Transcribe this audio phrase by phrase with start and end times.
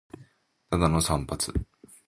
[0.71, 1.43] ただの散髪